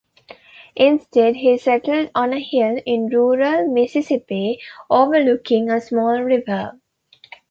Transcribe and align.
Instead, 0.75 1.35
he 1.35 1.59
settled 1.59 2.09
on 2.15 2.33
a 2.33 2.39
hill 2.39 2.79
in 2.87 3.05
rural 3.09 3.67
Mississippi, 3.71 4.59
overlooking 4.89 5.69
a 5.69 5.79
small 5.79 6.19
river. 6.23 6.73